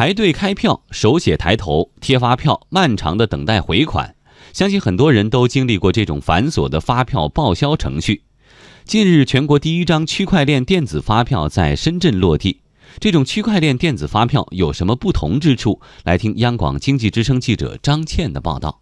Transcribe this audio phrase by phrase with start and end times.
[0.00, 4.14] 排队开票、手写抬头、贴发票、漫长的等待回款，
[4.50, 8.22] 相信很多人都经历过这种繁琐的发票报销程序。
[8.86, 12.62] 近日，全国第一张区块链电子发票在深圳落地。
[12.98, 15.82] 这种区块链电子发票有什么不同之处？
[16.04, 18.80] 来听央广经济之声记者张倩的报道。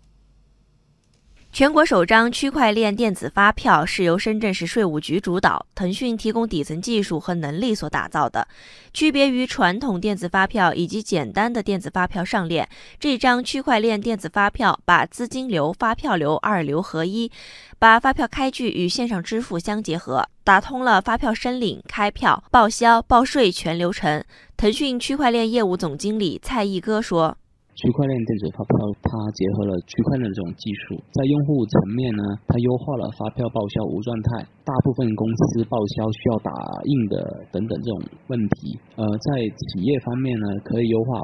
[1.51, 8.47] 全国首张区块链电子发票是由深圳市税务局主导，腾讯提供底层技术和能力所打造的。
[8.93, 12.69] 区别于传统电子发票以及简单的电子发票上链，
[13.01, 17.33] 这张区块链电子发票把资金流、发票流二流合一，
[17.79, 24.23] 把发票开具与线上支付相结合，打通了发票申领、开票、报销、报税全流程。
[24.57, 27.37] 腾讯区块链业务总经理蔡毅哥说。
[27.79, 28.75] 区块链电子发票，
[29.07, 35.23] 它结合了区块链这种技术，在用户层面呢，它优化了发票报销无状态，大部分公
[35.55, 36.51] 司报销需要打
[36.91, 37.23] 印的
[37.55, 38.75] 等等这种问题。
[38.99, 41.23] 呃，在企业方面呢，可以优化，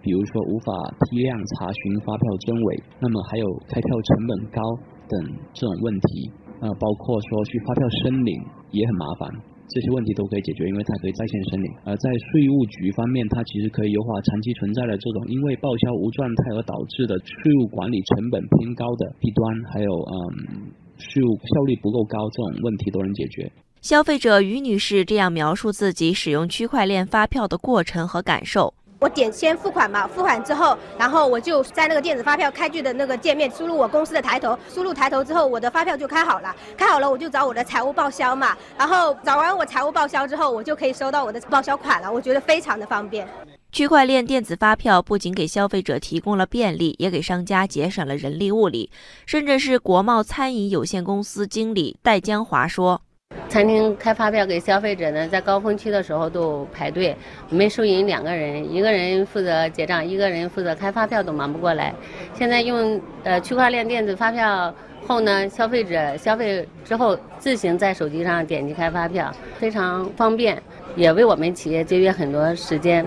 [0.00, 0.70] 比如说无法
[1.10, 4.62] 批量查询发票真伪，那么还有开票成本高
[5.10, 5.14] 等
[5.52, 6.30] 这种问题。
[6.62, 8.32] 呃，包括说去发票申领
[8.70, 9.55] 也很麻烦。
[9.68, 11.70] 这些问题都可以解决，因为它可以在线申领。
[11.84, 23.50] 而在税务局方面，它其实可以优化长期存在的这种因为报销无状态而导致的税务管理成本偏高的弊端，还有嗯税务效率不够高这种问题都能解决。
[23.82, 28.72] 消费者于女士这样描述自己使用区块链发票的过程和感受。
[29.06, 43.28] 我点先付款嘛，付款之后，然后我就在那个电子发票开具的那个界面输入我公司的抬头，输入抬头之后，我的发票就开好了，开好了我就找我的财务报销嘛，然后找完我财务报销之后，我就可以收到我的报销款了，我觉得非常的方便。
[43.70, 48.90] 区块链电子发票不仅给消费者提供了便利，也给商家节省了人力物力。
[49.24, 53.02] 深圳市国贸餐饮有限公司经理戴江华说。
[53.48, 57.16] 餐厅开发票给消费者呢，在高峰期的时候都排队，
[57.48, 61.94] 我们收银两个人，一个人负责结账，一个人负责开发票都忙不过来。
[62.34, 64.74] 现在用呃区块链电子发票
[65.06, 70.60] 后呢，消费者消费之后自行在手机上点击开发票，非常方便，
[70.96, 73.06] 也为我们企业节约很多时间。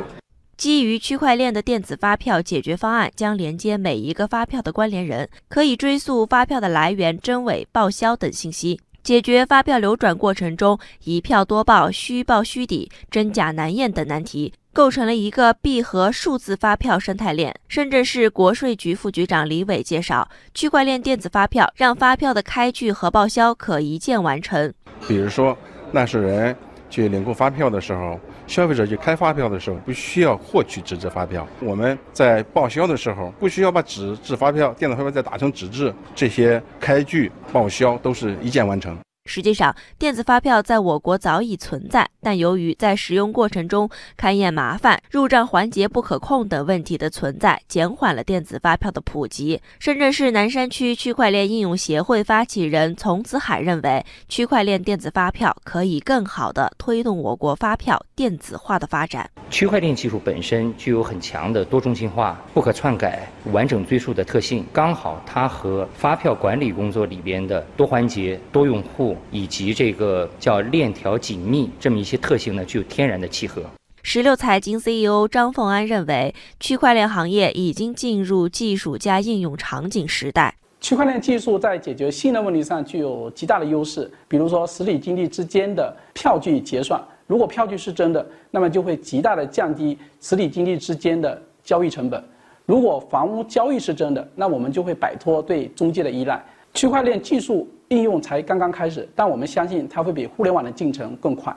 [0.58, 8.82] 基于区块链的电子发票解决方案将连接每一个发票的关联人，可以追溯发票的来源、真伪、报销等信息。
[9.04, 17.56] 解决发票流转过程中一票多报、虚报虚抵、真假难验等难题，构成了一个闭合数字发票生态链。
[17.68, 24.74] 深圳市国税局副局长李伟介绍，区块链电子发票让发票的开具和报销可一键完成。
[25.08, 25.58] 比如说，
[25.92, 26.56] 纳税人
[26.90, 38.98] 去领购发票的时候，消费者去开发票的时候，不需要获取纸质发票；我们在报销的时候，不需要把纸质发票、电子发票再打成纸质，这些开具、报销都是一键完成。
[39.30, 43.88] 实际上，电子发票在我国早已存在，但由于在使用过程中
[44.20, 49.62] 勘验麻烦、入账环节不可控等问题的存在，减缓了电子发票的普及。
[49.78, 59.30] 深圳市南山区区块链应用协会发起人丛子海认为，区块链电子发票可以更好地推动我国发票电子化的发展。
[59.50, 69.18] 区块链技术本身具有很强的多中心化、不可篡改、完整追溯的特性，刚好它和发票管理工作里边的多环节、多用户。
[69.32, 73.64] 以及这个叫链条紧密这么一些特性呢，具有天然的契合。
[74.04, 80.56] 十六财经 CEO 张凤安认为，区块链行业已经进入技术加应用场景时代。
[80.80, 84.10] 区块链技术在解决信任问题上具有极大的优势。
[84.28, 92.20] 比如说，实体经济之间的票据结算，如果票据是真的，那么就会极大的降低实体经济之间的交易成本；
[92.66, 96.44] 如果房屋交易是真的，那我们就会摆脱对中介的依赖。
[96.74, 97.70] 区块链技术。
[97.92, 101.52] 应用才刚刚开始，但我们相信它会比互联网的进程更快。